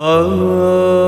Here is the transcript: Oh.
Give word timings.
Oh. 0.00 1.07